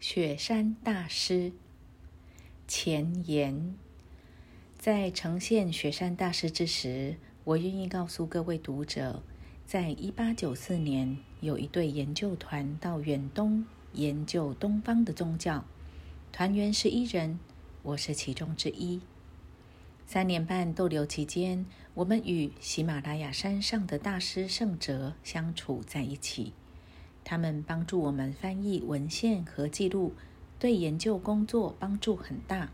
[0.00, 1.50] 雪山大师
[2.68, 3.74] 前言：
[4.78, 9.24] 在呈现雪山大师之时，我愿意告诉各位读者，
[9.66, 15.64] 在一八九四年，有一队研究团到远东研究东方的宗教，
[16.30, 17.40] 团员是一人，
[17.82, 19.00] 我是其中之一。
[20.06, 26.52] 三年半逗留期间，我们与喜马拉雅山上的大师圣哲相处在一起。
[27.30, 30.14] 他们帮助我们翻译文献和记录，
[30.58, 32.70] 对研究工作帮助很大。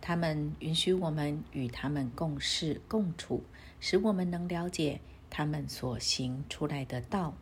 [0.00, 3.42] 他们允许我们与他们共事共处，
[3.80, 7.34] 使我们能了解他们所行出来的道。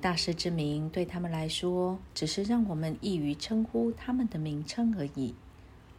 [0.00, 5.36] 大师之名对他们来说，只是让我们易于称呼他们的名称而已，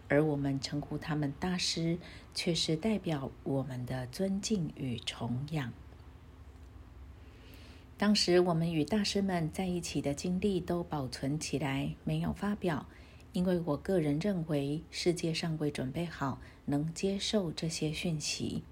[0.09, 1.97] 而我们称呼他们大师，
[2.33, 5.71] 却是代表我们的尊敬与崇仰。
[7.99, 12.87] 当时我们与大师们在一起的经历都保存起来，没有发表，
[13.33, 18.63] 因为我个人认为世界尚未准备好能接受这些讯息。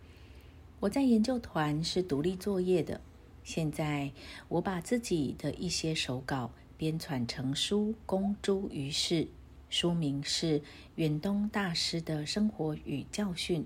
[0.80, 3.02] 我在研究团是独立作业的，
[3.44, 4.14] 现在
[4.47, 9.28] 我把自己的一些手稿编纂成书，公诸于世。
[9.69, 10.62] 书名是
[10.95, 13.64] 《远东大师的生活与教训》。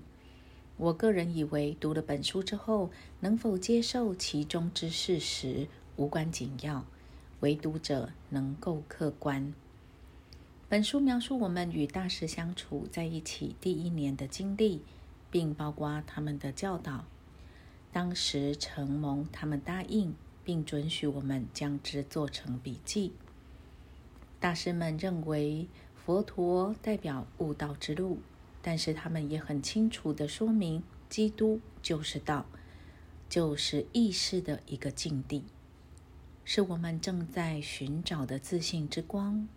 [0.78, 6.84] 我个人以为，读了本书之后，能否接受其中之事实无关紧要，
[7.40, 9.52] 唯读者能够客观。
[10.68, 14.80] 本书描述我们与大师相处在一起第一年的经历，
[15.30, 17.04] 并包括他们的教导。
[17.92, 23.12] 当时承蒙他们答应，并准许我们将之做成笔记。
[24.40, 28.18] 大师们认为，佛陀代表悟道之路。
[28.62, 32.46] 但是他们也很清楚的说明，基督就是道，
[33.28, 35.44] 就是意识的一个境地，
[36.44, 39.48] 是我们正在寻找的自信之光。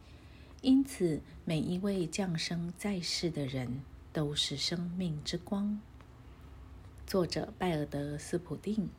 [0.61, 3.81] 因此，每一位降生在世的人
[4.11, 5.79] 都是生命之光。
[7.05, 8.89] 作者拜尔德斯普定，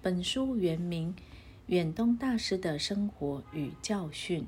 [0.00, 1.12] 本书原名
[1.66, 4.42] 《远东大师的生活与教训》。